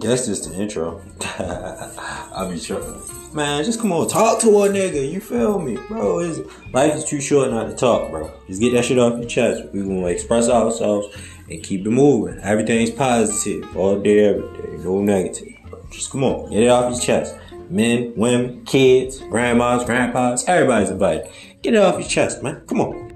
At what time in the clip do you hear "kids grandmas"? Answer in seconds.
18.64-19.84